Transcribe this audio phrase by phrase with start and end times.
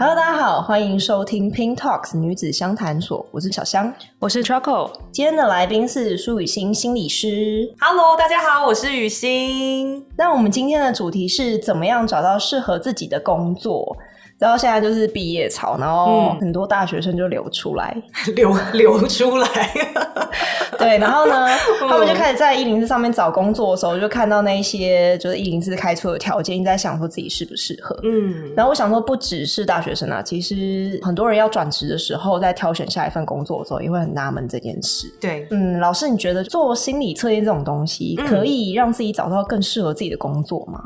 [0.00, 7.68] Hello，大家好，欢迎收听 Pink Talks 女子相谈所，我是小香，我是 Choco，今天的来宾是苏雨欣心理师。
[7.80, 10.06] Hello，大家好，我是雨欣。
[10.16, 13.96] 那我们今天的主题是怎么样找到适合自己的工作？
[14.38, 17.96] 然后现在就是毕业潮，然后很多大学生就流出来，
[18.28, 19.48] 嗯、流流出来。
[20.78, 21.48] 对，然后呢，
[21.80, 27.98] 他们就开始在一零四上面找工作的时候，就看到那些就是一零四开出的条件，一直在想说自己适不适合。
[28.04, 35.12] 嗯，然后我想说，不只是大学生啊，其实很多人要转职的时候，在挑选下一份工作的时候，也会很纳闷这件事。
[35.20, 40.80] 对，嗯，老师，你觉得做心理测验这种东西，可以让自己找到更适合自己的工作吗？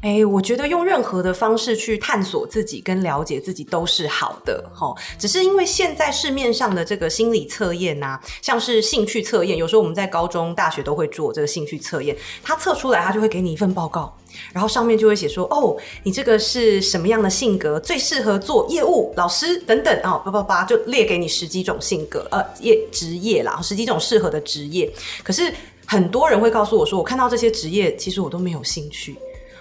[0.00, 4.96] 哎、欸，我觉得用任何的方式去探索自己跟了解自己都是好的，齁。
[5.18, 14.10] 只是因为现在市面上的这个心理测验呐，像是兴趣测验，有时候我们在高中、大学都会做这个兴趣测验，它测出来，它就会给你一份报告，
[14.54, 24.90] 然后上面就会写说，哦，你这个是什么样的性格，最适合做业务、老师等等啊，叭叭叭，就列给你十几种性格，呃，业职业啦，十几种适合的职业。
[25.22, 25.52] 可是
[25.84, 29.14] 很多人会告诉我说，我看到这些职业，其实我都没有兴趣。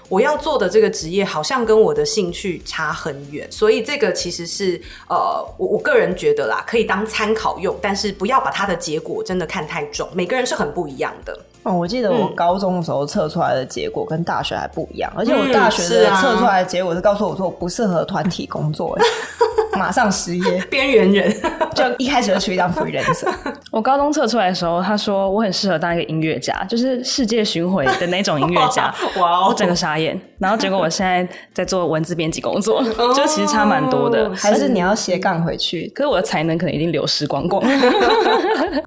[0.09, 10.08] 我要做的这个职业好像跟我的兴趣差很远，所以这个其实是呃，我我个人觉得啦，可以当参考用，但是不要把它的结果真的看太重。
[10.13, 11.38] 每个人是很不一样的。
[11.63, 18.97] 哦，我记得我高中的时候测出来的结果跟大学还不一样，而且我大学的测出来的结果是告诉我说我不适合团体工作。
[19.78, 21.33] 马上失业， 边缘人，
[21.75, 23.31] 就一开始就出一张 freelancer。
[23.72, 28.94] 我高中测出来的时候，他说我很适合当一个音乐家，就是世界巡回的那种音乐家。
[29.17, 30.19] 哇哦，我整个傻眼。
[30.39, 32.84] 然后结果我现在在做文字编辑工作，
[33.16, 34.31] 就其实差蛮多的。
[34.36, 35.91] 还是你要斜杠回去？
[35.95, 37.64] 可是我的才能可能已经流失光光。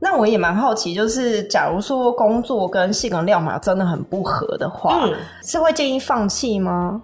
[0.00, 7.02] 那我也蛮好奇，就是假如说工作跟性格料码真的很不合的话，嗯、是会建议放弃吗？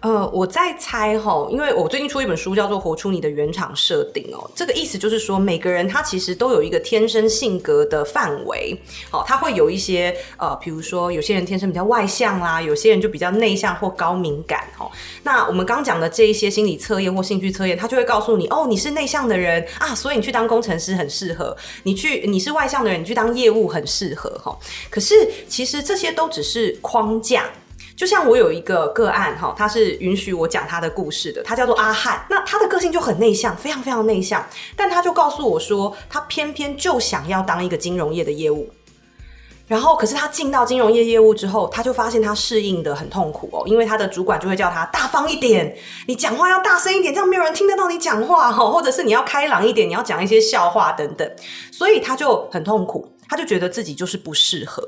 [0.00, 8.78] 呃，我在猜齁，因为我最近出一本书叫做《活出你的原厂设定》哦，这个意思就是说，每个人他其实都有一个天生性格的范围，
[9.10, 14.90] 好，他会有一些呃，比如说有些人天生比较外向啦，有些人就比较内向或高敏感哦。
[15.22, 24.56] 那我们刚讲的这一些心理测验或兴趣测验，他就会告诉你，哦，你是内向的人啊，所以你去当工程师很适合；你去你是外向的人，你去当业务很适合齁。
[24.90, 25.14] 可是
[25.48, 27.44] 其实这些都只是框架。
[27.96, 32.24] 就像我有一个个案哈，他是允许我讲他的故事的，他叫做阿汉。
[32.28, 34.46] 那他的个性就很内向，非常非常内向，
[34.76, 38.68] 但他就告诉我说，他偏偏就想要当一个金融业的业务。
[39.66, 45.76] 然后，可是他进到金融业业务之后，他就发现他适应得很痛苦哦，因为他的主管就会叫他大方一点，
[46.06, 51.28] 你讲话要大声一点，这样没有人听得到你讲话哈，或者是你要开朗一点，你要讲一些笑话等等，
[51.72, 53.10] 所以他就很痛苦。
[53.28, 54.82] 他就觉得自己就是不适合，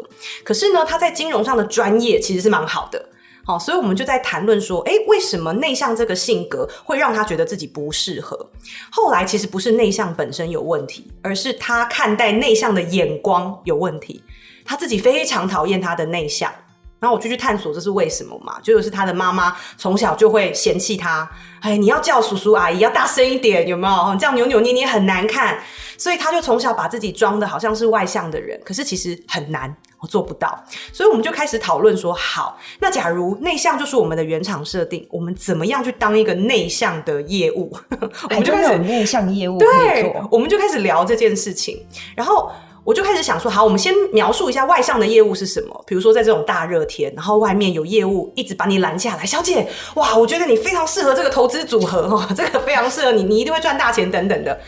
[0.44, 3.08] 可是呢，他在金融上的专业其实是蛮好的，
[3.44, 8.50] 好，所以我们就在谈论说，诶，为什么内向这个性格会让他觉得自己不适合？
[8.90, 14.22] 后来其实不是内向本身有问题，而是他看待内向的眼光有问题，
[14.64, 16.52] 他自己非常讨厌他的内向。
[17.00, 24.16] 然后我就去探索这是为什么嘛，就是他的妈妈从小就会嫌弃他，哎，你要叫叔叔阿姨要大声一点，有没有？
[24.16, 25.62] 这样扭扭捏捏很难看，
[25.98, 30.64] 所以他就从小把自己装的好像是外向的人，可是其实很难，我做不到。
[30.92, 37.70] 所以我们就开始讨论说，好，那假如内向就是我们的原厂设定，我们怎么样去当一个内向的业务？
[38.30, 41.84] 我们就开始有内向业务对，我们就开始聊这件事情，
[42.16, 42.50] 然后。
[42.84, 45.84] 我就开始想说，好，我们先描述一下外向的业务是什么。
[45.86, 54.58] 比如说，在这种大热天，然后外面有业务一直把你拦下来，小姐，哇，我觉得你非常适合这个投资组合哦，这个非常适合你，你一定会赚大钱等等的。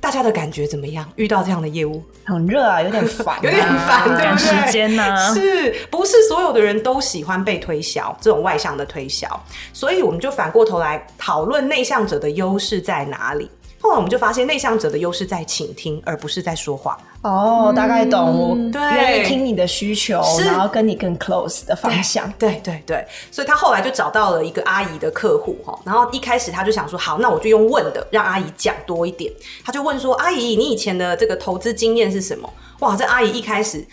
[0.00, 1.08] 大家的感觉怎么样？
[1.16, 4.38] 遇到这样的业务，很热啊，有点烦、啊， 有点烦，对不对？
[4.38, 5.34] 时间呢、啊？
[5.34, 8.16] 是不是所有的人都喜欢被推销？
[8.20, 9.28] 这种外向的推销，
[9.72, 13.50] 所以我们就反过头来讨论内向者的优势在哪里。
[13.86, 16.98] 后来我们就发现，内向者的优势在倾听，而不是在说话。
[17.22, 18.56] 哦，大概懂。
[18.56, 22.28] 嗯、对，愿意听你的需求，然后跟你更 close 的方向。
[22.36, 29.32] 对对对，对，所以他后来就找到了一个阿姨的客户哈，然后一开始他就想说，好，那我就用问的，让阿姨讲多一点。
[29.64, 32.52] 他就问说，阿姨，你以前的这个投资经验是什么？
[32.80, 33.86] 哇，这阿姨一开始。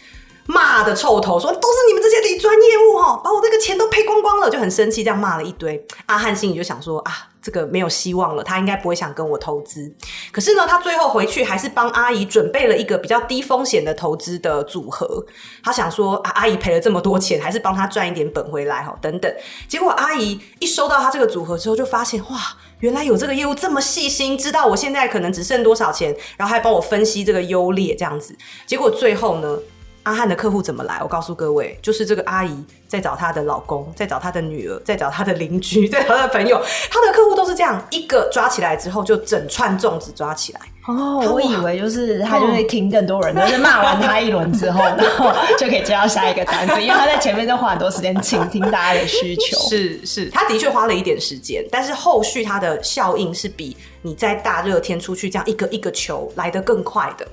[0.46, 5.84] 骂的臭头，说都是你们这些理专业务哈，把我这个钱都赔光光了，就很生气，这样骂了一堆。
[6.08, 9.94] 阿汉心里就想说啊，这个没有希望了，他应该不会想跟我投资。
[10.32, 15.26] 可是呢，他最后回去还是帮阿姨准备了一个比较低风险的投资的组合。
[15.64, 19.34] 他想说啊，阿姨赔了这么多钱，还是帮他赚一点本回来哈，等等。
[19.68, 22.38] 结果阿姨一收到他这个组合之后，就发现哇，
[22.80, 28.36] 原来有这个业务这么细心，知道我现在可能只剩多少钱，然后还帮我分析这个优劣这样子。
[28.66, 29.58] 结果最后呢，
[30.04, 31.00] 阿翰的客户怎么来？
[31.02, 36.62] 我告诉各位，就是这个阿姨在找她的老公，在找她的女儿，在找她的邻居， 在找她的朋友。
[36.92, 40.60] 她的客户都是这样，一个抓起来之后，就整串粽子抓起来。
[40.86, 49.58] 哦，我以为就是他就会听更多人，就是骂完他一轮之后， 然后就可以接到下一个单子，因为他在前面就花很多时间倾听大家的需求。
[49.70, 57.26] 是是，他的确花了一点时间，但是后续他的效应是比你在大热天出去这样一个一个球来得更快的。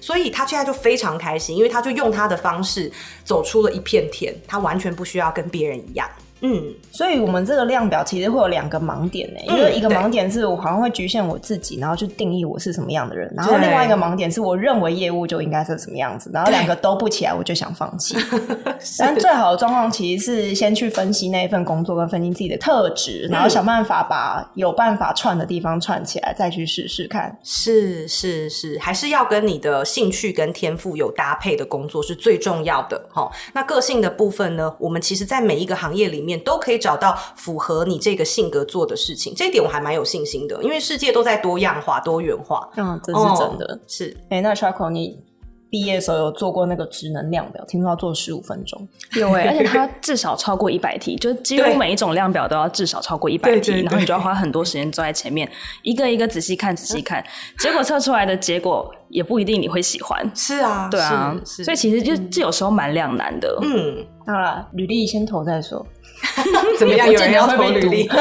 [0.00, 2.90] 所以他现在就非常开心，因为他就用他的方式
[3.24, 6.08] 走出了一片天，他完全不需要跟别人一样。
[6.42, 6.62] 嗯，
[6.92, 18.16] 所以我们这个量表其实会有两个盲点呢、欸，因为一个盲点是我好像会局限我自己，然后去定义我是什么样的人，然后另外一个盲点是我认为业务就应该是什么样子，然后两个都不起来，我就想放弃。
[18.98, 27.36] 但最好的状况其实是先去分析那一份工作跟分析自己的特质，然后想办法把有办法串的地方串起来，再去试试看。
[27.42, 33.02] 是是是，还是要跟你的兴趣跟天赋有搭配的工作是最重要的。
[33.10, 34.72] 好，那个性的部分呢？
[34.78, 36.36] 我们其实，在每一个行业里面。
[36.36, 42.68] 面都可以找到符合你这个性格做的事情，这一点我还蛮有信心的，因为世界都在多样化、多元化。
[42.76, 43.64] 嗯，这是真的。
[43.64, 45.22] 哦、是，哎、欸，那 Charco 你
[45.70, 47.64] 毕业的时候有做过那个职能量表？
[47.66, 55.48] 听说要做十五分钟，有哎、欸， 而且它至少超过一百题，就几乎每一种量表都要至少超过一百题，然后你就要花很多时间坐在前面，
[55.84, 57.24] 一个一个仔细看、仔细看，
[57.60, 60.28] 结果测出来的结果也不一定你会喜欢。
[60.34, 63.56] 是啊，对啊，所以其实就这有时候蛮两难的。
[63.62, 65.86] 嗯，好了，履历先投再说。
[66.78, 67.10] 怎么样？
[67.10, 68.08] 有人要投履历？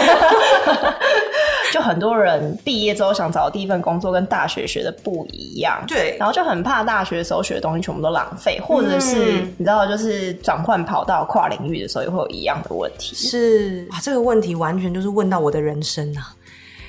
[1.73, 13.13] 就很多人毕业之后想找的第一份工作跟大学学的不一样，对，然后就很怕大学的时候学的东西全部都浪费，或者是、嗯、你知道，就是转换跑道跨领域的时候也会有一样的问题。
[13.15, 16.33] 是啊，这个问题完全就是问到我的人生啊！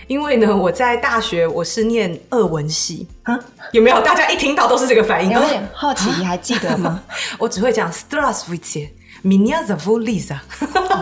[0.06, 3.36] 因为呢，我在大学我是念俄文系啊，
[3.72, 4.00] 有没有？
[4.02, 7.02] 大家一听到都是这个反应，有点好奇，你还记得吗？
[7.40, 7.90] 我只会讲
[9.26, 10.38] Minia z a v u Lisa，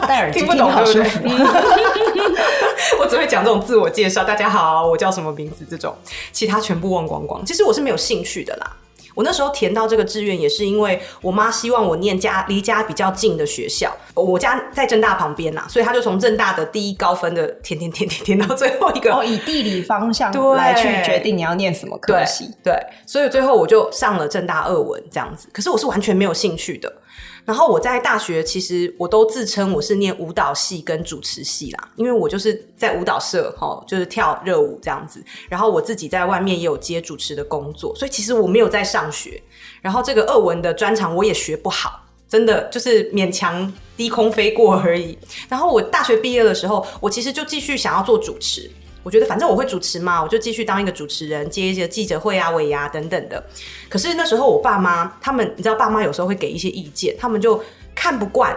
[0.08, 1.20] 戴耳机 听不懂好舒服。
[2.98, 5.94] 我只会讲这种自我介绍，大家好，我叫什么名字这种，
[6.32, 7.44] 其他全部忘光光。
[7.44, 8.76] 其实我是没有兴趣的啦。
[9.14, 22.74] 我那时候填到这个志愿也是因为我妈希望我念家离家比较近的学校，我家在正大旁边呐，所以她就从正大的第一高分的填填填填填到最后一个哦，以地理方向来去决定你要念什么科系，对，
[23.06, 26.92] 所以最后我就上了正大二文这样子，可是我是完全没有兴趣的，
[27.44, 35.23] 然后我在大学其实我都自称我是念舞蹈系跟主持系啦，因为我就是在舞蹈社齁，就是跳热舞这样子。
[35.49, 39.43] 然后我自己在外面也有接主持的工作，所以其实我没有在上学。
[39.82, 45.19] 然后这个俄文的专长我也学不好，真的就是勉强低空飞过而已。
[45.49, 48.70] 然后我大学毕业的时候，我其实就继续想要做主持。
[49.04, 53.40] 我觉得反正我会主持嘛，我就继续当一个主持人，接一些记者会啊、尾牙等等的。
[53.88, 57.62] 可是那时候我爸妈他们，你知道爸妈有时候会给一些意见，他们就
[57.94, 58.56] 看不惯。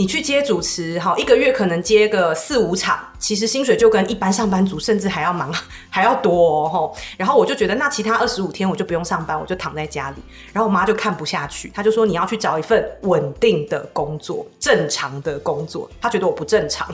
[0.00, 5.54] 你去接主持，好，一个月可能接个四五场，其实薪水就跟一般上班族甚至还要忙，
[5.90, 6.96] 还要多哦。
[7.18, 10.16] 然后我就觉得，那其他二十五天我就不用上班，我就躺在家里。
[10.54, 15.86] 然后我妈就看不下去，她就说你要去找一份稳定的工作，正常的工作。
[16.00, 16.88] 她觉得我不正常，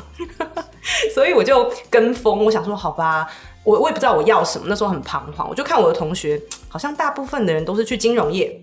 [1.14, 2.44] 所以我就跟风。
[2.44, 3.24] 我想说，好吧，
[3.62, 5.48] 我我也不知道我要什么，那时候很彷徨。
[5.48, 8.60] 我就看我的同学，好像大部分的人都是去金融业，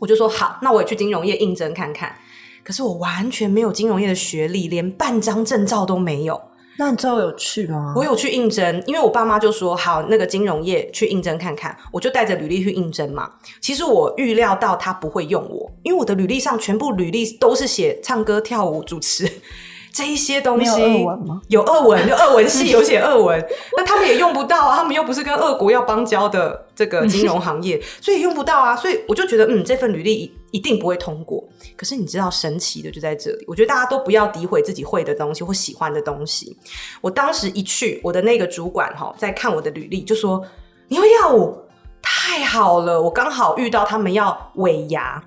[0.00, 2.12] 我就说好，那我也去金融业应征看看。
[2.64, 6.40] 可是我完全没有金融业的学历，连半张证照都没有。
[6.78, 7.92] 那你之后有去吗？
[7.94, 13.30] 我有去应征，因为我爸妈就说好，那个金融业去应征看看，我就带着履历去应征嘛。
[13.60, 19.30] 其实我预料到他不会用我，因为我的履历上全部履历都是写唱歌、跳舞、主持。
[19.92, 21.42] 这一些东西有俄文吗？
[21.48, 23.46] 有俄文，就俄文系有写俄文，
[23.76, 31.42] 那他们也用不到啊，他们又不是跟俄国要邦交的这个金融行业，所以用不到啊，所以我就觉得，嗯，这份履历一定不会通过。
[31.76, 36.56] 可是你知道神奇的就在这里，我觉得大家都不要诋毁自己会的东西或喜欢的东西。
[37.00, 40.40] 我当时一去，我的那个主管哈在看我的履历，就说
[40.86, 41.58] 你会跳舞，
[42.00, 45.20] 太好了，我刚好遇到他们要尾牙。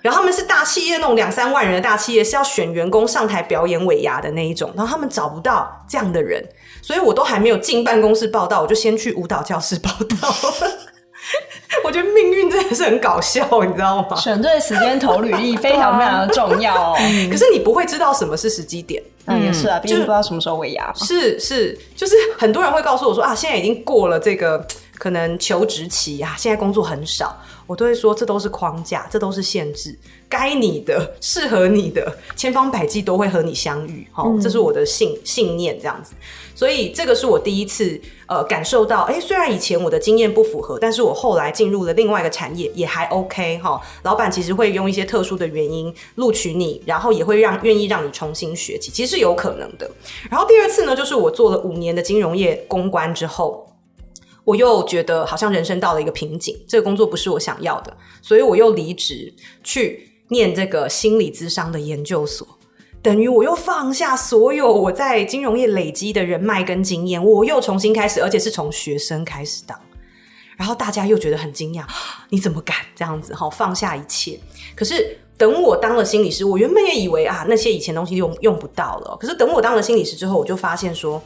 [0.00, 4.72] 然后他们是大企业那种两三万人的大企业，是要选员工上台表演尾牙的那一种。
[4.76, 6.40] 然后他们找不到这样的人，
[6.80, 10.34] 所以我都还没有进办公室报道，我就先去舞蹈教室报道。
[11.84, 14.16] 我觉得命运真的是很搞笑，你知道吗？
[14.16, 16.96] 选对时间投履历非常非常的重要哦。
[17.30, 20.92] 可是你不会知道什么是时机点，嗯，也是啊，毕竟不知道什么时候尾牙。
[20.94, 24.66] 是是，就是很多人会告诉我说啊，现在已经过了这个。
[24.98, 27.32] 可能求职期啊，现在工作很少，
[27.68, 29.96] 我都会说这都是框架，这都是限制，
[30.26, 34.04] 该你的、适合你的，千方百计都会和你相遇。
[34.10, 36.14] 好、嗯，这是我的信信念，这样子。
[36.54, 43.78] 所以这个是我第一次呃感受到，哎，虽然以前我的经验不符合，但是我后来进入了另外一个产业也还 OK 哈。
[44.02, 49.88] 老板其实会用一些特殊的原因录取你，然后也会让愿意让你重新学习，其实是有可能的。
[50.30, 53.67] 然后第二次呢，就是我做了五年的金融业公关之后。
[54.48, 59.30] 我又觉得好像人生到了一个瓶颈，这个工作不是我想要的，所以我又离职
[59.62, 62.48] 去念这个心理咨商的研究所，
[63.02, 69.78] 等于我又放下所有我在金融业累积的人脉跟经验，我又重新开始，而且是从学生开始当。
[70.56, 71.84] 然后大家又觉得很惊讶，
[72.30, 73.34] 你怎么敢这样子？
[73.34, 74.40] 好，放下一切。
[74.74, 79.14] 可是等我当了心理师，我原本也以为啊，那些以前东西用用不到了。
[79.20, 81.22] 可是等我当了心理师之后，我就发现说，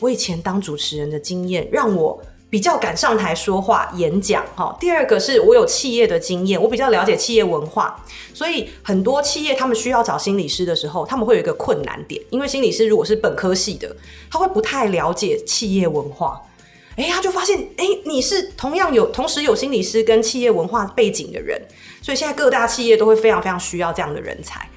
[0.00, 2.18] 我以前当主持人的经验让我。
[2.52, 4.76] 比较敢上台说话演讲，哈。
[4.78, 7.96] 第二个是我有企业的经验，我比较了解企业文化，
[8.34, 13.96] 所以很多企业他们需要找心理师的时候，他们会有一个困难点，因为心理师如果是本科系的，
[14.30, 16.38] 他会不太了解企业文化，
[16.96, 21.58] 诶，他就发现，诶，你是同样有同时有心理师跟企业文化背景的人，
[22.02, 24.68] 所以现在各大企业都会非常非常需要这样的人才。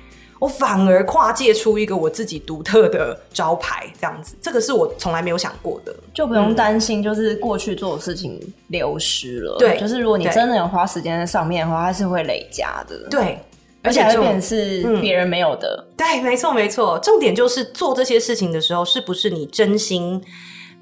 [0.46, 9.58] 我反而跨界出一个我自己独特的招牌，这样子，这个是我从来没有想过的，就不用担心，就是过去做的事情流失了。
[9.58, 12.96] 对、嗯，就是如果你真的有花时间在上面的话，它是会累加的。
[13.10, 13.40] 对，
[13.82, 15.84] 而且这点是别人没有的。
[15.90, 17.00] 嗯、对，没错，没错。
[17.00, 20.24] 重点就是做这些事情的时候，是不是你真心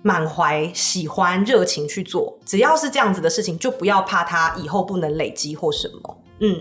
[0.01, 2.38] 满怀喜欢、热情去做？
[2.46, 6.17] 只要是这样子的事情，就不要怕它以后不能累积或什么。
[6.41, 6.53] 嗯。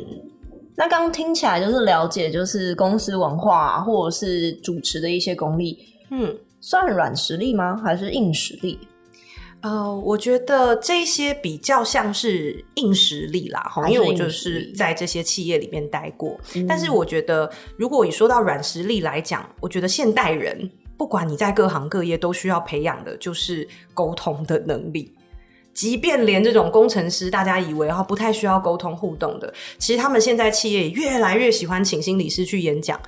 [0.74, 5.78] 那刚刚听起来就是了解，就是公司文化或者是主持的一些功力，
[6.10, 7.76] 嗯，算软实力吗？
[7.84, 8.78] 还是硬实力？
[9.60, 16.36] 呃，我觉得这些比较像是硬实力啦，哈，因为我就是在这些企业里面待过。
[16.56, 16.66] 嗯。
[16.66, 25.14] 但是我觉得，如果你说到软实力来讲，我觉得现代人不管你在各行各业都需要培养的，就是沟通的能力。
[25.74, 33.00] 即便连这种工程师，大家以为哈不太需要沟通互动的，其实他们现在企业也越来越喜欢请心理师去演讲，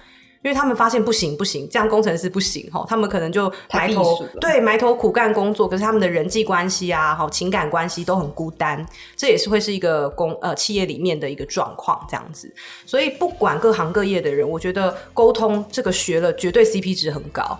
[0.42, 12.52] 因为他们发现不行不行，这样工程师不行哈，他们可能就埋头对埋头苦干工作，可是他们的人际关系啊，哈情感关系都很孤单，这也是会是一个工呃企业里面的一个状况这样子。
[12.86, 17.58] 所以不管各行各业的人，我觉得沟通这个学了绝对 CP 值很高。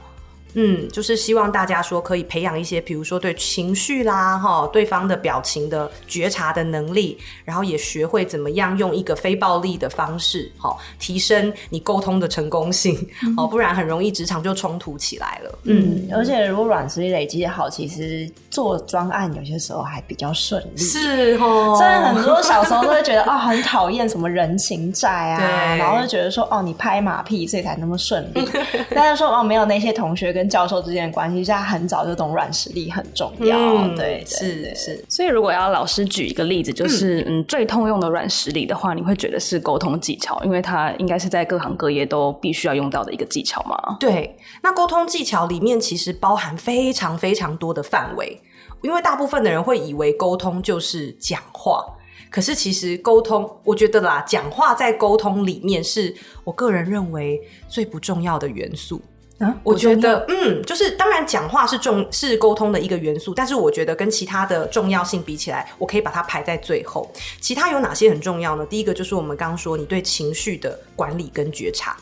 [0.54, 12.94] 嗯，就是希望大家说可以培养一些，比如说对情绪啦，哈，对方的表情的觉察的能力，然后也学会怎么样用一个非暴力的方式，好，提升你沟通的成功性，
[13.36, 15.58] 哦、嗯，不然很容易职场就冲突起来了。
[15.64, 20.82] 嗯，而且如果软实力累积好，其实做专案有些时候还比较顺利。
[20.82, 28.48] 是哦，虽然很多小时候都会觉得啊、哦，很讨厌什么人情债啊， 对，然后就觉得说哦，你拍马屁所以才那么顺利，
[28.94, 33.56] 但是说哦，没有那些同学跟教授之间的关系，现在很早就懂软实力很重要。
[33.58, 35.04] 嗯、对，是是。
[35.08, 43.96] 所以如果要老师举一个例子，就是嗯，嗯，最通用的软实力的话，你会觉得是沟通技巧，因为它应该是在各行各业都必须要用到的一个技巧嘛。
[43.98, 48.40] 对，那沟通技巧里面其实包含非常非常多的范围，
[48.82, 51.84] 因为大部分的人会以为沟通就是讲话，
[52.30, 59.00] 可是其实沟通，我觉得啦，讲话在沟通里面是我个人认为最不重要的元素。
[59.38, 67.10] 啊，我觉得，嗯，就是当然讲话是重是沟通的一个元素，但是我觉得跟其他的重要性比起来，我可以把它排在最后。
[67.40, 68.64] 其他有哪些很重要呢？
[68.66, 71.96] 第一个就是我们刚刚说，你对情绪的管理跟觉察，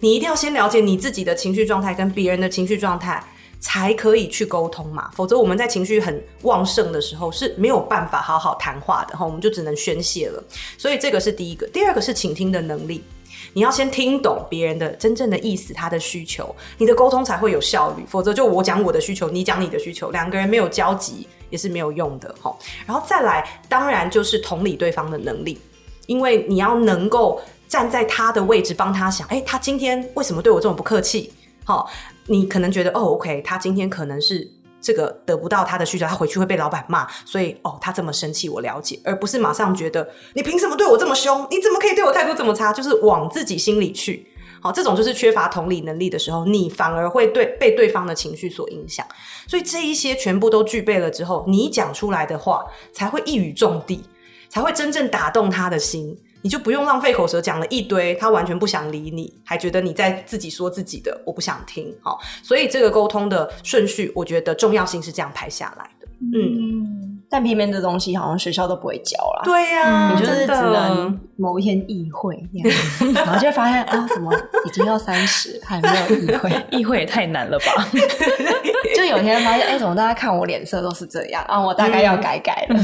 [0.00, 3.22] 你一定要先了解你自己的情绪状态跟别人的情绪状态，
[3.60, 5.08] 才可以去沟通嘛。
[5.14, 10.42] 否则我们在情绪很旺盛的时候是没有办法好好谈话的哈，我们就只能宣泄了。
[10.76, 13.04] 所以这个是第一个，第二个是倾听的能力。
[13.52, 18.04] 你要先听懂别人的真正的意思，他的需求，你的沟通才会有效率。
[18.08, 22.34] 否则，就我讲我的需求，你讲你的需求，两个人没有交集也是没有用的。
[22.42, 22.54] 齁，
[22.86, 25.58] 然后再来，当然就是同理对方的能力，
[26.06, 31.32] 因为你要能够站在他的位置帮他想，诶，他今天为什么对我这么不客气？
[31.66, 31.86] 齁，
[32.26, 34.50] 你可能觉得哦，OK，他今天可能是。
[34.84, 41.46] 这个得不到他的需求，他回去会被老板骂，所以哦，他这么生气，我了解，而不是马上觉得你凭什么对我这么凶？
[41.50, 42.70] 你怎么可以对我态度这么差？
[42.70, 44.26] 就是往自己心里去。
[44.60, 49.06] 好，这种就是缺乏同理能力的时候，你反而会对被对方的情绪所影响。
[49.46, 54.02] 所以这一些全部都具备了之后，你讲出来的话才会一语中的，
[54.50, 56.14] 才会真正打动他的心。
[56.44, 61.92] 你就不用浪费口舌讲了一堆，他完全不想理你，还觉得你在自己说自己的，我不想听。
[62.02, 66.06] 好，所以这个沟通的顺序，我觉得重要性是这样排下来的。
[66.38, 67.00] 嗯。
[67.30, 69.42] 但偏偏这东西好像学校都不会教啦。
[69.42, 72.78] 对呀、啊，你就是只能某一天议会那样，
[73.26, 74.32] 然后就会发现啊，怎么
[74.64, 76.64] 已经要三十还没有议会？
[76.78, 77.88] 议会也太难了吧？
[78.94, 81.58] 就有一天发现，哎、欸，怎么大家看我脸色都是这样啊？
[81.58, 82.78] 我大概要改改了。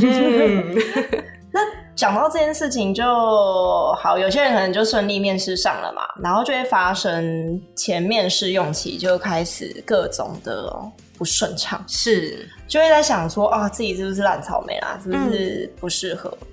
[2.01, 3.05] 讲到这件事情就
[3.99, 10.75] 好，有些人可能就顺利面试上了嘛，然后就会发生前面试用期就开始各种的
[11.19, 16.35] 不顺畅，是就会在想说啊，自己是不是烂草莓啦，是不是不适合？
[16.41, 16.47] 嗯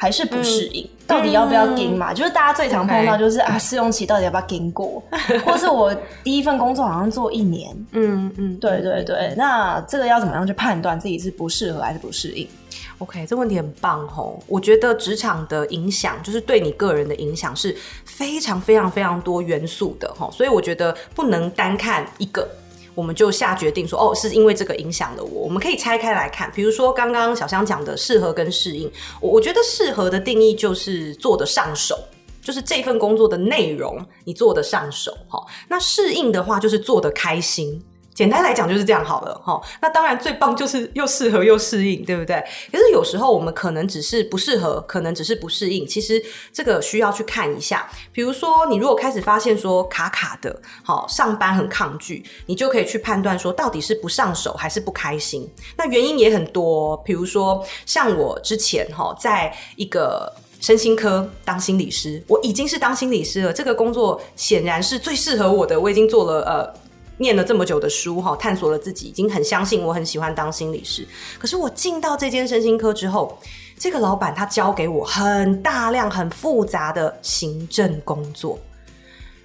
[0.00, 2.10] 还是不适应，嗯、到底要不要跟嘛？
[2.10, 5.02] 嗯、就是大家最常碰到就是.啊，试用期到底要不要跟过，
[5.44, 12.48] 或是我第一份工作好像做一年，嗯嗯，对对对，那这个要怎么样去判断自己是不适合还是不适应
[12.96, 17.76] ？OK，这问题很棒哦，我觉得职场的影响就是对你个人的影响是
[18.06, 22.48] 非常非常非常多元素的吼，所以我觉得不能单看一个。
[22.94, 25.42] 我们就下决定说，哦，是因为这个影响了我。
[25.42, 31.98] 我们可以拆开来看，比如说刚刚小香讲的适合跟适应，我我觉得适合的定义就是做得上手，
[32.42, 35.44] 就是这份工作的内容你做得上手，哈。
[35.68, 37.82] 那适应的话就是做得开心。
[38.20, 42.36] 简单来讲就是这样好了哈，那当然最棒就是又适合又适应，对不对？
[42.70, 45.86] 可是有时候我们可能只是不适合，可能只是不适应。
[45.86, 46.22] 其实
[46.52, 47.90] 这个需要去看一下。
[48.12, 55.50] 比如说，你如果开始发现说卡卡的，好，上班很抗拒，你就可以去判断说到底是不上手还是不开心。
[55.78, 66.89] 那原因也很多，比如说像我之前哈，在一个身心科当心理师，我已经是当心理师了，这个工作显然是最适合我的，我已经做了呃。
[67.20, 71.06] 念了这么久的书哈，探索了自己，已经很相信我很喜欢当心理师。
[71.38, 73.38] 可是我进到这间身心科之后，
[73.78, 78.58] 这个老板他交给我很大量很复杂的行政工作，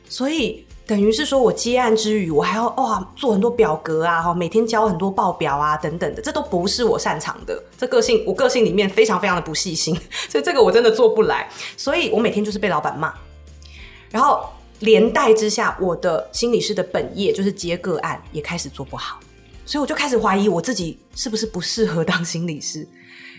[0.07, 7.61] 所以等于是说我接案之余，我还要哇做很多表格啊，哈，每天交很多报表啊等等的，这都不是我擅长的。
[7.77, 9.93] 这个性我个性里面非常非常的不细心，
[10.31, 11.49] 所以这个我真的做不来。
[11.75, 13.13] 所以我每天就是被老板骂，
[14.09, 14.47] 然后。
[14.79, 19.19] 连带之下，我的心理师的本业就是接个案，也开始做不好，
[19.65, 22.87] 所以我就开始怀疑我自己是不是不适合当心理师。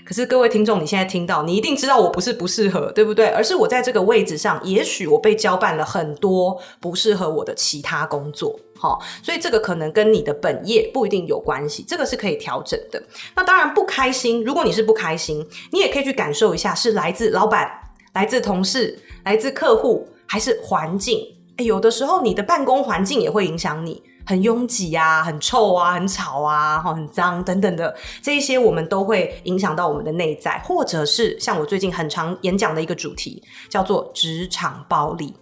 [0.06, 3.26] 可是各位听众，你现在听到，你一定知道我不是不适合，对不对？
[3.26, 13.02] 而是我在这个位置上，也许我被交办了很多不适合我的其他工作，齁，所以这个可能跟你的本业不一定有关系，这个是可以调整的。
[13.34, 17.68] 那当然不开心，如果你是不开心，你也可以去感受一下，是来自老板、
[18.14, 20.08] 来自同事、来自客户。
[20.26, 21.18] 还是环境，
[21.58, 35.34] 欸，有的时候你的办公环境也会影响你，很拥挤啊，很臭啊，很吵啊，很脏等等的，这一些我们都会影响到我们的内在，或者是像我最近很常演讲的一个主题，叫做职场暴力。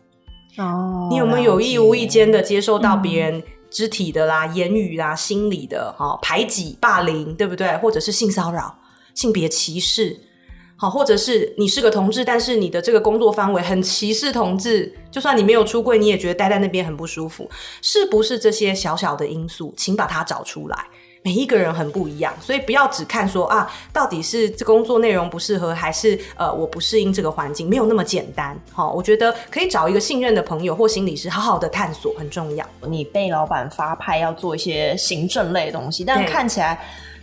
[0.58, 7.76] 哦，你有没有有意无意间的接受到别人肢体的啦、嗯、言语啦、心理的哈排挤、霸凌，对不对？
[7.78, 8.72] 或者是性骚扰、
[9.14, 10.16] 性别歧视？
[10.84, 17.48] 好，或者是你是个同志，但是你的这个工作范围很歧视同志，就算你没有出柜，你也觉得待在那边很不舒服，
[17.80, 19.72] 是不是这些小小的因素？
[19.78, 20.76] 请把它找出来。
[21.22, 28.54] 每一个人很不一样，所以不要只看说啊，到底是这工作内容不适合，还是呃我不适应这个环境，没有那么简单。
[28.70, 32.66] 好，我觉得可以找一个信任的朋友或心理师，好好的探索很重要。
[32.86, 36.78] 你被老板发派要做一些行政类的东西，但看起来。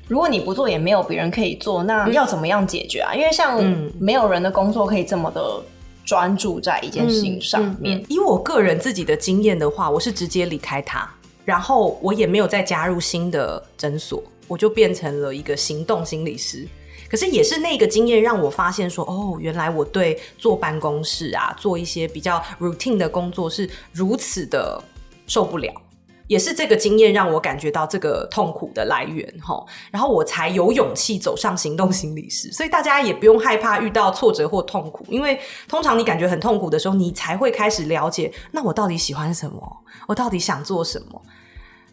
[0.07, 3.11] 如果你不做，也没有别人可以做，那要怎么样解决啊？
[3.13, 5.61] 嗯、因为像没有人的工作可以这么的
[6.05, 7.97] 专注在一件事情上面。
[7.97, 11.09] 嗯嗯嗯、以我个人自己的经验的话，我是直接离开他，
[11.45, 16.67] 然后我也没有再加入新的诊所，我就变成了一个行动心理师。
[17.09, 24.81] 可是也是那个经验让我发现说，哦，原来我对坐办公室啊，做一些比较 routine 的工作是如此的
[25.27, 25.69] 受不了。
[26.31, 32.49] 也是这个经验让我感觉到这个痛苦的来源哈，然后我才有勇气走上行动心理师。
[32.53, 39.77] 所以大家也不用害怕遇到挫折或痛苦，因为通常你感觉很痛苦的时候，你才会开始了解，那我到底喜欢什么？
[40.07, 41.21] 我到底想做什么？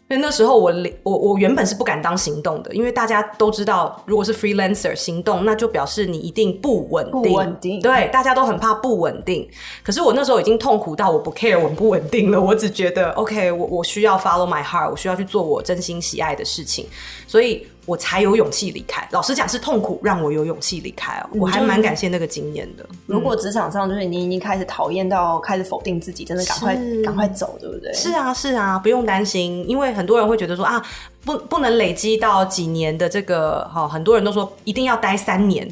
[0.09, 7.21] 因为那时候我我我原本是不敢当行动的，因为大家都知道，如果是 freelancer 行动，那就表示你一定不稳定。
[7.21, 7.79] 不稳定。
[7.79, 9.47] 对，大家都很怕不稳定。
[9.83, 16.87] 可是我那时候已经痛苦到我不 care 稳不稳定了，我只觉得 OK，我我需要 follow my heart，我需要去做我真心喜爱的事情，
[17.27, 17.67] 所以。
[17.89, 19.07] 我才有勇气离开。
[19.11, 21.29] 老实讲，是痛苦让我有勇气离开哦。
[21.33, 22.87] 我还蛮感谢那个经验的。
[23.07, 27.91] 如果职场上就是你已经开始讨厌到开始否定自己，真的赶快赶快走，对不对？
[27.93, 30.79] 是啊，是啊，不用担心，因为很多人会觉得说啊，
[31.25, 35.67] 不不能累积到几年的这个哈，很多人都说一定要待三年，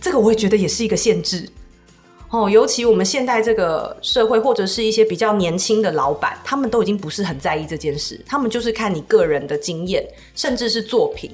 [0.00, 1.46] 这个我也觉得也是一个限制。
[2.30, 10.02] 哦，尤其我们现代这个社会，或者是一些比较年轻的老板，他们都已经不是很在意这件事，他们就是看你个人的经验，
[10.34, 11.30] 甚至是作品。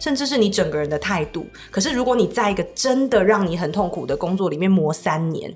[0.00, 1.46] 甚至是你整个人的态度。
[1.70, 5.54] 可是如果你在一个真的让你很痛苦的工作里面磨三年，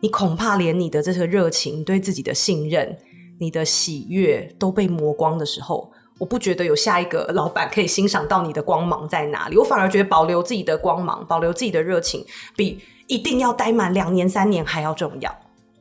[0.00, 2.98] 你恐怕连你的这个热情、对自己的信任、
[3.38, 9.56] 你的喜悦都被磨光的时候，我不觉得有下一个老板可以欣赏到你的光芒在哪里。
[9.56, 12.24] 我反而觉得保留自己的光芒、保留自己的热情，
[12.56, 15.32] 比一定要待满两年、三年还要重要。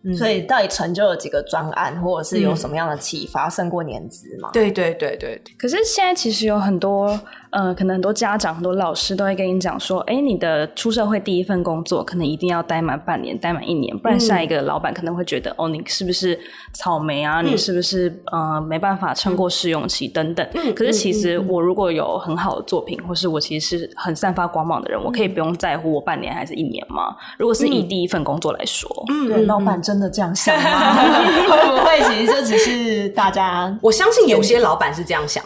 [0.04, 4.50] 嗯、所以到底成就了几个专案，或者是有什么样的启发，胜过年资吗？
[4.54, 5.41] 对对对对。
[5.58, 7.20] 可是现在其实有很多。
[7.52, 16.40] 呃，可能很多家长、很多老师都会跟你讲说，哎，你的出社会第一份工作可能一定要待满半年、待满一年，不然下一个老板可能会觉得，嗯、哦，你是不是
[16.74, 17.42] 草莓啊？
[17.42, 20.48] 嗯、你是不是呃没办法撑过试用期等等？
[20.54, 27.16] 嗯、可是其实我如果有很好的作品，或是我其实是很散发光芒的人，我可以不用在乎我半年还是一年吗？
[27.38, 30.94] 如果是以第一份工作来说，嗯，对，老板真的这样想吗？
[31.52, 33.78] 会不会其实这只是大家？
[33.82, 35.44] 我相信有些老板是这样想。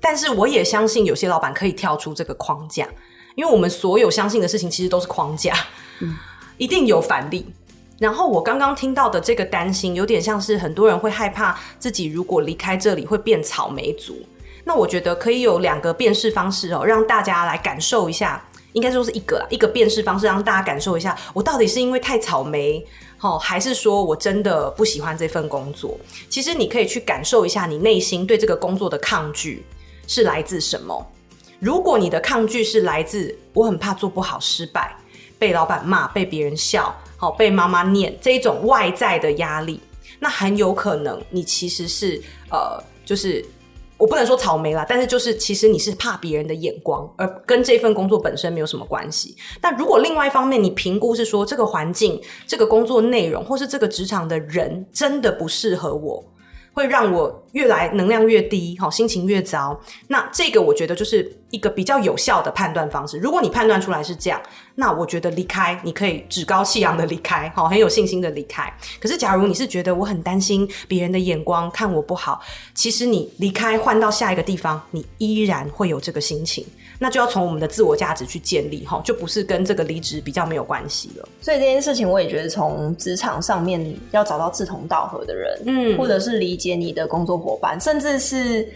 [0.00, 2.88] 但是我也相信有些老板可以跳出这个框架，
[3.34, 5.54] 因为我们所有相信的事情其实都是框架，
[6.00, 6.16] 嗯，
[6.56, 7.46] 一定有反例。
[7.98, 14.16] 然后我刚刚听到的这个担心，有点像是很多人会害怕自己如果离开这里会变草莓族。
[14.64, 22.82] 那我觉得可以有两个辨识方式哦，让大家来感受一下，应该说是一个啦，一个辨识方式，让大家感受一下，我到底是因为太草莓，
[23.20, 25.98] 哦，还是说我真的不喜欢这份工作？
[26.30, 29.62] 其实你可以去感受一下你内心对这个工作的抗拒。
[30.10, 31.06] 是来自什么？
[31.60, 34.92] 如果你的抗拒是来自我很怕做不好失败，
[35.38, 39.80] 被老板骂，被别人笑，好被妈妈念这一种外在的压力，
[40.18, 42.20] 那很有可能你其实是
[42.50, 43.44] 呃，就是
[43.98, 49.36] 我不能说草莓啦，但是就是其实你是怕别人的眼光，而跟这份工作本身没有什么关系。
[49.60, 56.24] 但如果另外一方面你评估是说这个环境、这个工作内容，或是这个职场的人真的不适合我。
[56.72, 59.78] 会让我越来能量越低，好，心情越糟。
[60.08, 63.18] 那这个我觉得就是一个比较有效的判断方式。
[63.18, 64.40] 如果你判断出来是这样，
[64.76, 68.72] 那我觉得离开你可以趾高气扬的离开，好，很有信心的离开。
[69.00, 72.40] 可是假如你是觉得我很担心别人的眼光看我不好，
[72.74, 76.64] 其实你离开换到下一个地方，你依然会有这个心情。
[77.02, 81.26] 那就要从我们的自我价值去建立哈，就不是跟这个离职比较没有关系了。
[81.40, 88.68] 所以这件事情，我也觉得从职场上面要找到志同道合的人，嗯，或者是理解你的工作伙伴，甚至是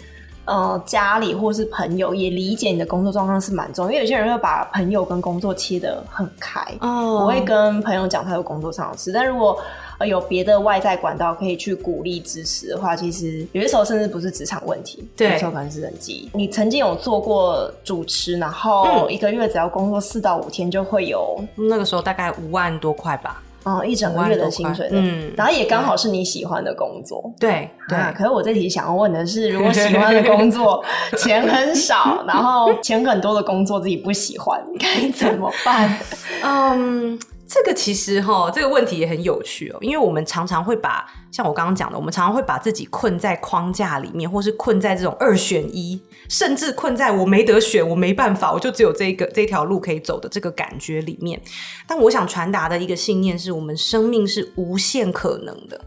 [0.44, 3.90] 呃家里或是朋友也理解你的工作状况是蛮重要。
[3.90, 9.58] 因为有些人会把朋友跟工作切得很开，哦，我会跟朋友讲他有工作上的事，但如果
[9.98, 16.28] 呃，有别的外在管道可以去鼓励支持的话，其实有些时候甚至不是职场问题，对，有时候可能是人际。
[16.32, 27.98] 你曾经有做过主持，然后一个月只要工作四到五天就会有，那个时候大概五万多块吧，哦，一整个月的薪水，嗯，然后也刚好是你喜欢的工作，对对。
[28.14, 30.84] 可是我这题想要问的是，如果喜欢的工作
[31.18, 35.98] 钱很少，然后钱很多的工作自己不喜欢，该怎么办？
[36.44, 37.18] 嗯。
[37.46, 51.40] 这个其实哈，这个问题也很有趣哦，因为我们常常会把像我刚刚讲的，我们常常会把自己困在框架里面，或是困在这种二选一，甚至困在我没得选，我没办法，我就只有这个这条路可以走的这个感觉里面。
[51.86, 55.78] 但我想传达的一个信念是，我们生命是无限可能的，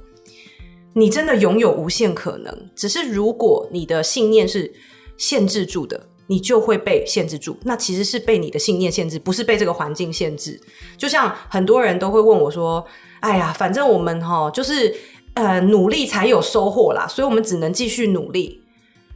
[0.94, 4.72] 你真的拥有无限可能，只是如果你的信念是
[5.18, 6.08] 限制住的。
[6.28, 10.60] 你就会被限制住，那其实是被你的信念限制，不是被这个环境限制。
[10.98, 12.86] 就像很多人都会问我说
[13.22, 14.94] ：“哎呀，反正我们哈，就是
[15.34, 18.62] 呃努力才有收获啦，所以我们只能继续努力。”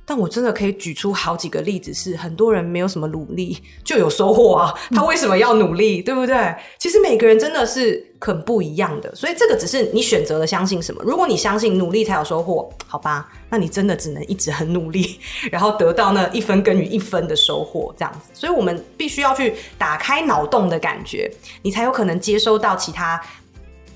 [0.06, 6.56] 但我真的可以举出好几个例子，是很多人没有什么努力 就有收获啊，他为什么要努力，对不对？
[6.80, 11.02] 其实每个人真的是很不一样的，所以这个只是你选择了相信什么。
[11.06, 15.20] 如果你相信努力才有收获，好吧，那你真的只能一直很努力，
[15.52, 18.32] 然后得到那一分耕耘一分的收获，这样子。
[18.34, 23.22] 所以我们必须要去打开脑洞的感觉，你才有可能接收到其他。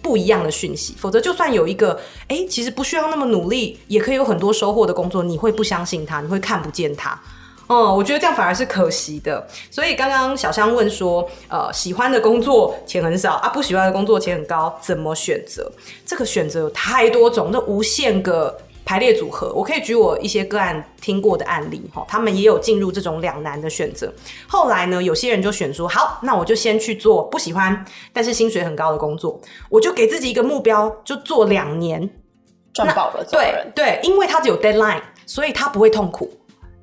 [0.06, 7.20] 不一样的讯息，否则就算有一个，哎，其实不需要那么努力，也可以有很多收获的工作，你会不相信他，你会看不见他。
[7.66, 9.48] 哦、嗯，我觉得这样反而是可惜的。
[9.72, 15.72] 所以刚刚小香问说，呃，喜欢的工作钱很少啊，不喜欢的工作钱很高，怎么选择？
[16.06, 18.56] 这个选择有太多种，那无限个。
[18.86, 24.14] 排列组合，我可以举我一些个案听过的案例，哈，他们也有进入这种两难的选择。
[24.48, 32.10] 后来呢，有些人就选说，好，那我就先去做不喜欢，但是薪水很高的工作，我就给自己一个目标，就做两年，
[32.74, 33.26] 赚饱了。
[33.30, 36.32] 对对，因为他只有 deadline，所以他不会痛苦，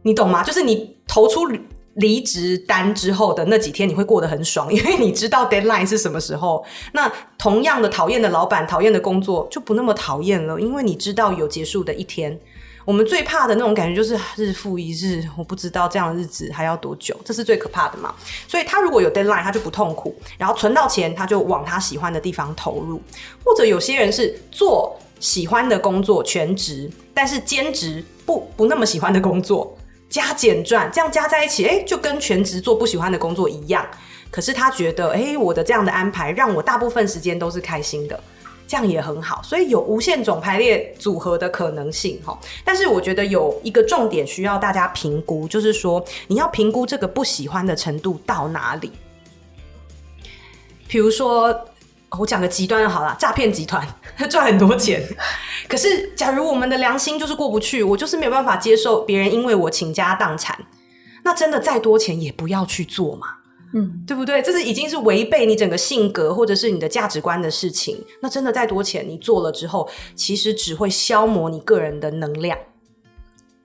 [0.03, 0.43] 你懂吗？
[0.43, 1.49] 就是你投出。
[1.95, 6.65] 离职单之后的那几天，你会过得很爽， 因为你知道 deadline 是什么时候。
[6.93, 12.39] 那同样的讨厌的老板、讨厌的工作就不那么讨厌了，因为你知道有结束的一天。
[12.85, 18.13] 我们最怕的那种感觉就是日复一日，我不知道这样的日子还要多久，这是最可怕的嘛。
[18.49, 23.01] 所以他如果有 deadline，他就不痛苦，然后存到钱，他就往他喜欢的地方投入。
[23.45, 29.79] 或者有些人是做喜欢的工作全职，但是兼职不不那么喜欢的工作
[30.13, 33.85] 加减赚，这样加在一起，哎，就跟全职做不喜欢的工作一样。
[34.31, 38.21] 可是他觉得，哎，我的这样的安排让我大部分时间都是开心的。
[38.69, 42.39] 这样也很好，所以有无限种排列组合的可能性哈。
[42.65, 48.93] 但是我觉得有一个重点需要大家评估，就是说你要评估这个不喜欢的程度到哪里。
[50.89, 51.53] 比如说，
[52.19, 53.87] 我讲个极端的好了，诈骗集团
[54.31, 55.03] 赚很多钱，
[55.69, 60.59] 可是假如我们的良心就是过不去，我就是没有办法接受别人因为我倾家荡产，
[61.25, 63.27] 那真的再多钱也不要去做嘛。
[63.75, 64.43] 嗯，对不对？
[64.43, 68.05] 这是已经是违背你整个性格或者是你的价值观的事情。
[68.21, 72.59] 那真的再多钱，你做了之后，其实只会消磨你个人的能量。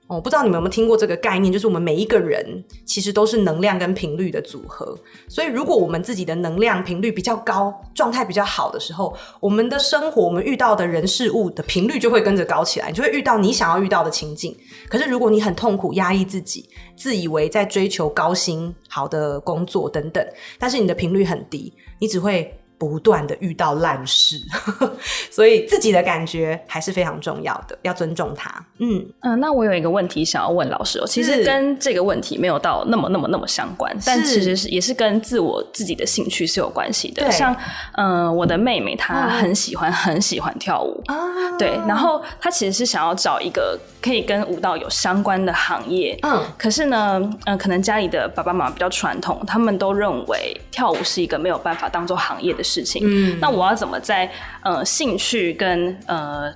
[0.08, 4.98] 我、哦、不知道你们有没有听过这个概念，就是我们每一个人其实都是能量跟频率的组合。
[5.28, 14.56] 所以，如果我们自己的能量频率比较高，状态比较好的时候，我们的生活，我们遇到的人事物的频率就会跟着高起来，你就会遇到你想要遇到的情境。
[14.88, 16.66] 可是，如果你很痛苦、压抑自己，
[16.96, 20.26] 自以为在追求高薪、好的工作等等，
[20.58, 22.50] 但是你的频率很低，你只会。
[22.78, 24.40] 不断的遇到烂事，
[25.30, 28.48] 所以自己的感觉还是非常重要的，要尊重他。
[28.78, 28.98] 嗯。
[29.20, 37.28] 嗯、呃，那我有一个问题想要问老师哦，其实跟这个问题没有到那么那么那么相关，但其实是也是跟自我自己的兴趣是有关系的。
[37.32, 37.52] 像
[37.94, 41.02] 嗯、呃，我的妹妹她很喜欢、嗯、很喜欢跳舞。
[41.06, 41.16] 啊，
[41.58, 54.30] 对，然后她其实是想要找一个可以跟舞蹈有相关的行业，嗯，可是呢，嗯、呃，可能家里的爸爸妈妈比较传统，他们都认为跳舞是一个没有办法当做行业的事情，嗯，那我要怎么在
[54.62, 56.52] 呃兴趣跟呃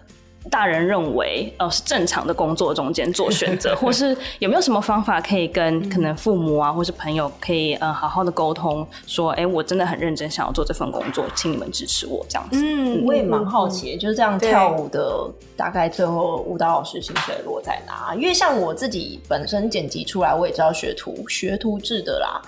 [0.50, 12.58] 大人认为呃是正常的工作中间做选择， 或是有没有什么方法可以跟可能父母啊，或是朋友可以呃好好的沟通，说哎、欸，我真的很认真想要做这份工作，请你们支持我这样子。
[12.60, 18.14] 嗯，我也蛮好奇，就是这样跳舞的大概最后舞蹈老师薪水落在哪？
[18.16, 22.42] 因为像我自己本身剪辑出来，我也知道学徒学徒制的啦，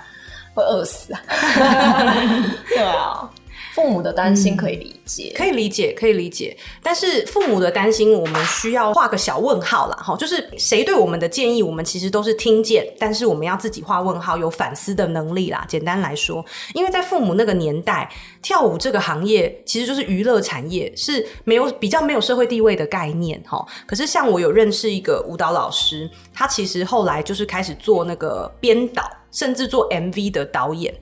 [0.55, 1.21] 会饿死啊。
[2.69, 3.31] 对啊。
[3.75, 6.57] 父母的担心可以理解，嗯，可以理解，可以理解。
[6.81, 9.97] 但是父母的担心，我们需要画个小问号啦。
[9.97, 15.65] 哈，就是谁对我们的建议，我们其实都是听见，但是我们要自己画问号，有反思的能力啦。
[15.69, 18.09] 简单来说，因为在父母那个年代，
[18.41, 23.43] 跳舞这个行业其实就是娱乐产业，是没有比较没有社会地位的概念。
[23.45, 30.95] 哈，可是像我有认识一个舞蹈老师，他其实后来就是开始做那个编导，甚至做 MV 的导演。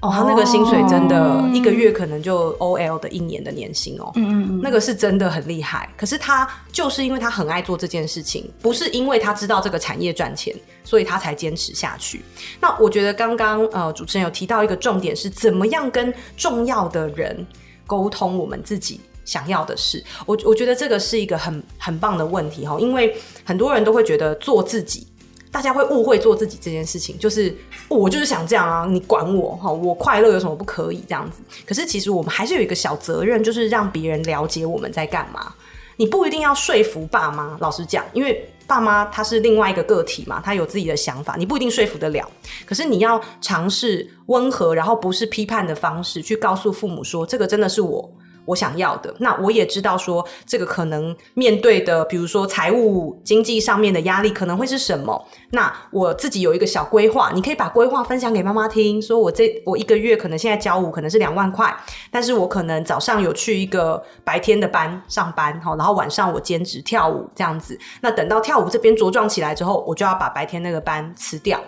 [0.00, 5.92] 哦，他那个薪水真的一个月可能就 OL 的一年的年薪哦，嗯嗯，那个是真的很厉害。
[5.96, 12.22] 可是他就是因为他很爱做这件事情，不是因为他知道这个产业赚钱，所以他才坚持下去。
[12.60, 17.44] 那我觉得刚刚呃主持人有提到一个重点是怎么样跟重要的人
[17.84, 20.00] 沟通我们自己想要的事。
[20.26, 25.07] 我我觉得这个是一个很很棒的问题哈，因为很多人都会觉得做自己。
[25.50, 27.56] 大家会误会做自己这件事情，就是
[27.88, 31.40] 我就是想这样啊，你管我哈，我快乐有什么不可以这样子？
[31.66, 35.52] 可是其实我们还是有一个小责任，就是让别人了解我们在干嘛。
[35.96, 42.30] 你不一定要说服爸妈，老实讲，因为爸妈他是另外一个个体嘛，他有自己的想法，你不一定说服得了。
[42.64, 48.08] 可是你要尝试温和，然后不是批判的方式去告诉父母说，这个真的是我。
[48.48, 55.22] 我想要的，那我也知道说这个可能面对的，比如说财务经济上面的压力可能会是什么。
[55.50, 61.76] 那我自己有一个小规划，你可以把规划分享给妈妈听，说我这我一个月可能现在教舞可能是两万块，
[62.10, 67.78] 但是我可能早上有去一个白天的班上班，然后晚上我兼职跳舞这样子。
[68.00, 71.60] 那等到跳舞这边茁壮起来之后，我就要把白天那个班辞掉。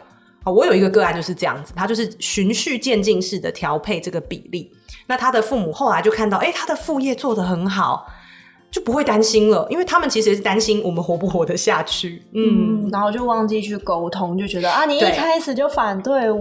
[0.44, 4.72] 我有一个个案就是这样子，他就是循序渐进式的调配这个比例。
[5.06, 8.06] 那他的父母后来就看到，哎、欸，他的副业做得很好，
[8.70, 12.22] 就不会担心了，因为他们其实也是担心我们活不活得下去。
[12.32, 16.40] 嗯，嗯，然后就忘记去沟通，就觉得啊，你一开始就反对我，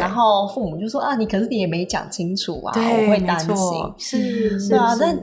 [0.00, 4.96] 然后父母就说啊，你可是你也没讲清楚啊，我会担心，是，是，啊。
[4.98, 5.14] 但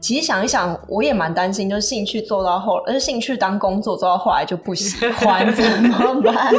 [0.00, 6.54] 其实想一想，我也蛮担心，就是兴趣做到后，而兴趣当工作做到后来就不喜欢， 怎么办？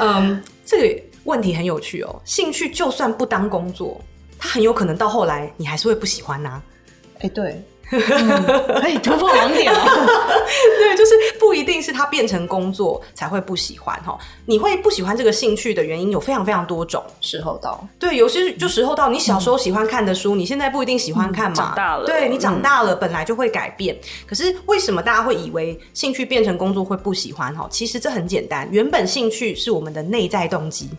[0.00, 2.22] 嗯，这个问题很有趣哦。
[2.24, 4.00] 兴趣就算不当工作。
[4.38, 6.62] 它很有可能到后来你还是会不喜欢呐、啊，
[7.14, 9.76] 哎、欸，对，可以突破盲点哦。
[10.78, 14.18] 对，就是不一定是他变成工作才会不喜欢哈。
[14.44, 17.02] 你会不喜欢这个兴趣的原因有非常非常多种。
[17.20, 19.06] 时候到，对，有些就时候到。
[19.06, 21.56] 你小时候喜欢看的书，嗯、你现在不一定喜欢看嘛。
[21.56, 23.94] 长大了，对，你长大了，本来就会改变。
[23.94, 27.68] 嗯、可是为什么大家会以为兴趣变成工作会不喜欢哈？
[27.70, 30.90] 其实这很简单，原本兴趣是我们的内在动机，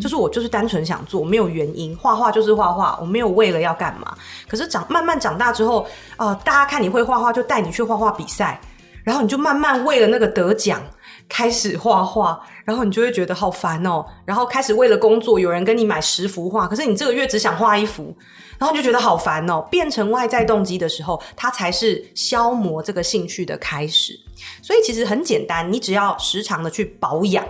[0.00, 1.96] 就是我就是单纯想做，没有原因。
[1.96, 4.16] 画画就是画画，我没有为了要干嘛。
[4.48, 8.60] 可是长慢慢长大之后，呃，大家看你会画画，就带你去画画比赛。
[9.04, 10.80] 然后你就慢慢为了那个得奖
[11.28, 14.06] 开始画画，然后你就会觉得好烦哦。
[14.24, 18.16] 然后开始为了工作，有人跟你买十幅画，可是你这个月只想画一幅，
[18.58, 19.60] 然后你就觉得好烦哦。
[19.68, 24.16] 变成外在动机的时候，它才是消磨这个兴趣的开始。
[24.62, 27.44] 所以其实很简单，你只要时常的去保养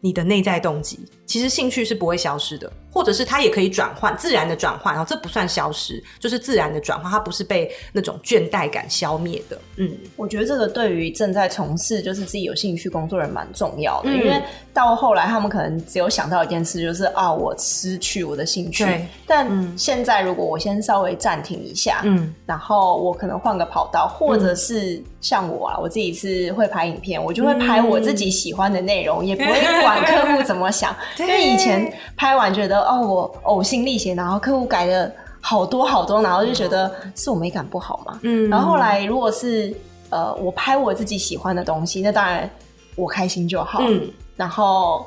[0.00, 2.72] 你的内在动机，其实兴趣是不会消失的。
[2.98, 9.56] 或者是它也可以转换，自然的转换，然后这不算消失，就是自然的转换，它不是被那种倦怠感消灭的。
[9.76, 14.42] 嗯，我觉得这个对于正在从事就是自己有兴趣工作人蛮重要的，嗯、因为
[14.74, 18.84] 到后来他们可能只有想到一件事，就是啊，我失去我的兴趣。
[19.24, 32.87] 但现在如果我先稍微暂停一下，嗯，然后我可能换个跑道，或者是像我啊，我自己是会拍影片，我就会拍我自己喜欢的内容，嗯、也不会管客户怎么想， 因为以前拍完觉得。
[32.88, 33.00] 哦，
[33.44, 38.18] 我呕心沥血，然后客户改了好多好多，然后就觉得是我美感不好嘛。
[38.22, 39.74] 嗯，然后后来如果是
[40.10, 42.48] 呃，我拍我自己喜欢的东西，那当然
[42.96, 43.80] 我开心就好。
[43.82, 45.06] 嗯，然后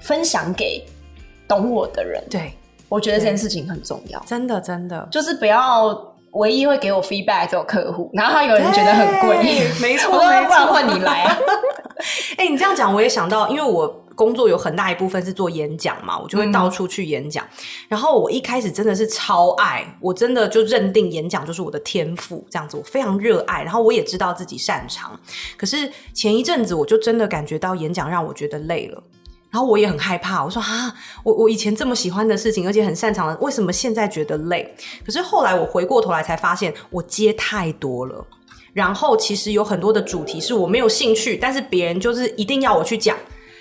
[0.00, 0.86] 分享给
[1.48, 2.22] 懂我的人。
[2.30, 2.52] 对，
[2.88, 4.22] 我觉得这件事情很重要。
[4.26, 5.88] 真的，真的，就是不要
[6.32, 11.38] 唯一会给我 feedback 这种客户，然后他有人觉得很贵，没错，不然换你来啊。
[12.36, 13.98] 哎、欸，你这样讲我也想到，因为我。
[14.14, 17.42] 工作有很大一部分是做演讲嘛，我就会到处去演讲。
[17.46, 23.62] 嗯、然后我一开始真的是超爱，我真的就认定演讲就是我的天赋，这样子我非常热爱。
[23.62, 25.18] 然后我也知道自己擅长，
[25.56, 29.02] 可是前一阵子我就真的感觉到演讲让我觉得累了，
[29.50, 30.44] 然后我也很害怕。
[30.44, 34.74] 我说啊，我我以前这么喜欢的事情，而且很擅长的，为什么现在觉得累？
[35.06, 38.22] 可是后来我回过头来才发现，我接太多了。
[38.72, 43.16] 然后其实有很多的主题是我没有兴趣，但是别人就是一定要我去讲。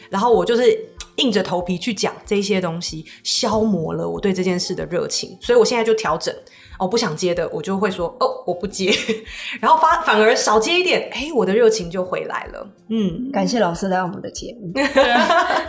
[0.09, 0.77] 然后我就是
[1.17, 6.33] 硬着头皮去讲这些东西，消磨了我对这件事的热情，所以我现在就调整。
[6.77, 8.91] 我不想接的，我就会说哦，我不接，
[9.61, 12.67] 然后反反而少接一点，哎，我的热情就回来了。
[12.89, 14.73] 嗯，感谢老师来我们的节目，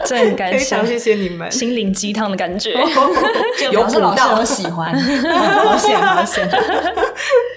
[0.06, 2.72] 真很感谢， 非常谢谢你们，心灵鸡汤的感觉，
[3.70, 6.48] 有补到，我喜欢，好险好险。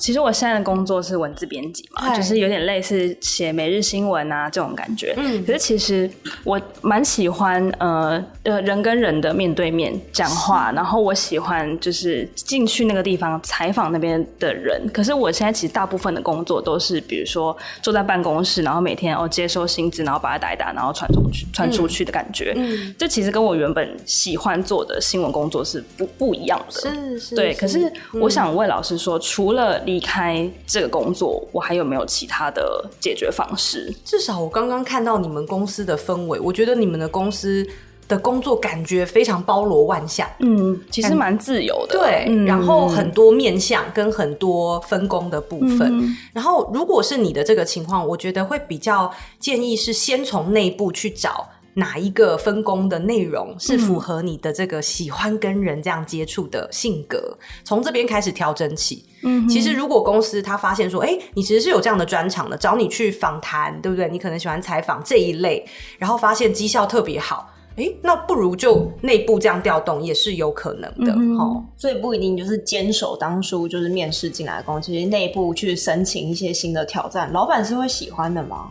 [0.06, 5.16] 其实我现在的工作是文字编辑嘛，就是有点类似写每日新闻啊这种感觉。
[5.18, 6.08] 嗯，可是其实
[6.44, 13.42] 我蛮喜欢呃呃人跟人的面对面讲话，然后我喜欢就是进去那个地方。
[13.42, 22.54] 采访那边的人，可是我现在其实大部分的工作都是，比如说坐在办公室，然后每天哦接收薪资，然后把它打一打，然后传出去，传出去的感觉。
[22.56, 26.92] 嗯，这其实跟我原本喜欢做的新闻工作是不不一样的。
[26.92, 27.54] 是是，对。
[27.54, 33.94] 可是我想问老师说，除了离开这个工作，我还有没有其他的解决方式？
[34.04, 37.66] 至少我刚刚看到你们公司的氛围，我觉得你们的公司。
[38.08, 59.06] 的工作感觉非常包罗万象，嗯，其实蛮自由的，对，嗯、然后很多面向跟很多分工的部分，嗯、然后如果是你的这个情况，我觉得会比较建议是先从内部去找哪一个分工的内容是符合你的这个喜欢跟人这样接触的性格，从这边开始调整起。
[59.24, 64.08] 嗯，其实如果公司他发现说，哎，你其实是有这样的专长的，找你去访谈，对不对？
[64.10, 65.66] 你可能喜欢采访这一类，
[65.98, 67.52] 然后发现绩效特别好。
[67.76, 71.62] 哎，那不如就内部这样调动也是有可能的，嗯、哦。
[71.76, 78.70] 所以不一定就是坚守当初就是面试进来的公司，其实内部去申请一些新的挑战，老板是会喜欢的吗？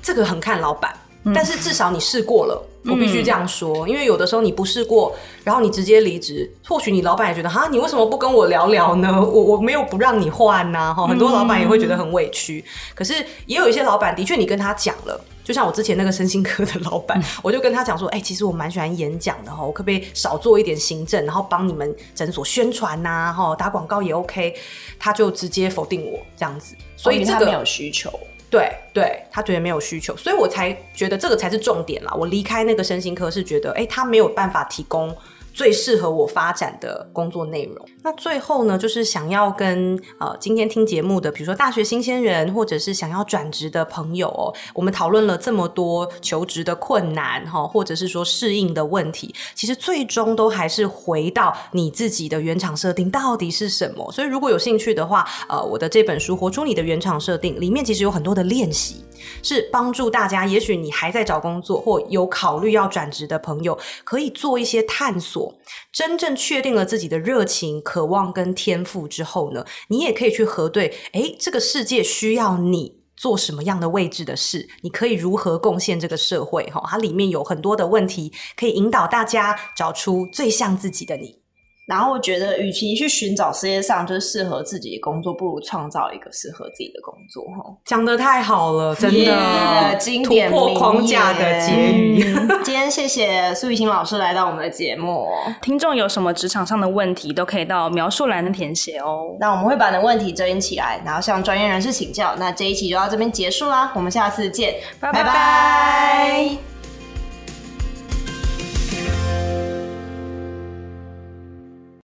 [0.00, 9.10] 这个很看老板，嗯、但是至少你试过了，我必须这样说，嗯、因为有的时候你不试过，然后你直接离职，或许你老板也觉得哈，你为什么不跟我聊聊呢？
[9.24, 12.62] 我我没有不让你换呐、啊，哈，很多老板也会觉得很委屈。
[12.66, 13.14] 嗯、可是
[13.46, 15.18] 也有一些老板的确，你跟他讲了。
[15.44, 24.54] 就像我之前那个身心科的老板，嗯、我就跟他讲说，哎、欸，其实我蛮喜欢演讲的哈，我可不可以少做一点行政，然后帮你们诊所宣传呐、啊，哈，打广告也 OK。
[24.98, 28.10] 他就直接否定我这样子，所以这个、他没有需求，
[28.54, 32.14] 对对，他觉得没有需求，所以我才觉得这个才是重点啦。
[32.16, 35.14] 我离开那个身心科是觉得，哎、他没有办法提供。
[35.54, 37.88] 最适合我发展的工作内容。
[38.02, 54.10] 那最后呢，就是想要跟呃今天听节目的，比如说大学新鲜人，或者是想要转职的朋友哦，我们讨论了这么多求职的困难哈，或者是说适应的问题，其实最终都还是回到你自己的原厂设定到底是什么。
[54.10, 59.04] 所以如果有兴趣的话，呃，我的这本书《活出你的原厂设定》里面其实有很多的练习。
[59.42, 65.54] 是帮助大家，也许你还在找工作或有考虑要转职的朋友，可以做一些探索。
[65.92, 74.68] 真正确定了自己的热情、渴望跟天赋之后呢，你也可以去核对，诶，这个世界需要你做什么样的位置的事？
[74.82, 76.64] 你可以如何贡献这个社会？
[76.70, 81.43] 哈，它里面有很多的问题，可以引导大家找出最像自己的你。
[81.86, 87.44] 然后我觉得，与其去寻找世界上就是适合自己的工作，不如创造一个适合自己的工作。
[87.44, 92.34] 哈，讲的太好了，真的，yeah, 经典突破框架的结语。
[92.36, 95.28] 嗯、今天谢谢苏雨欣老师来到我们的节目。
[95.60, 99.36] 听众有什么职场上的问题，都可以到描述栏的填写哦。
[99.38, 102.34] 那我们会把你的问题整理起来，然后向专业人士请教。
[102.38, 105.22] 那这一期就到这边结束啦，我们下次见，拜拜。
[105.22, 106.73] 拜拜